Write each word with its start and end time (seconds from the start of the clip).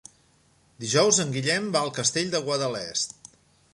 Dijous 0.83 1.19
en 1.25 1.35
Guillem 1.35 1.67
va 1.75 1.83
al 1.87 1.93
Castell 1.99 2.33
de 2.37 2.45
Guadalest. 2.49 3.17